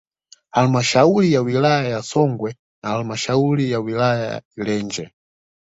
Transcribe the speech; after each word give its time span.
Halmashauri 0.51 1.33
ya 1.33 1.41
wilaya 1.41 1.89
ya 1.89 2.01
Songwe 2.03 2.55
na 2.83 2.89
halmashauri 2.89 3.71
ya 3.71 3.79
wilaya 3.79 4.31
ya 4.33 4.41
Ileje 4.57 5.11